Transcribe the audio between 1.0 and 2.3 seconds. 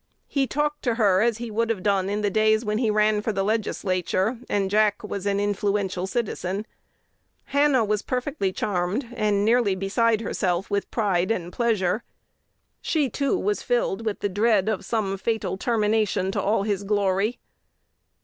as he would have done in